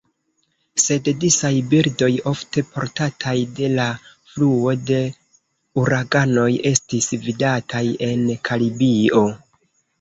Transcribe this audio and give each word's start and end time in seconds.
Sed 0.83 1.09
disaj 1.23 1.51
birdoj, 1.73 2.07
ofte 2.31 2.63
portataj 2.77 3.35
de 3.61 3.69
la 3.75 3.87
fluo 4.31 4.75
de 4.89 4.99
uraganoj, 5.85 6.49
estis 6.75 7.13
vidataj 7.29 7.87
en 8.11 8.29
Karibio. 8.51 9.27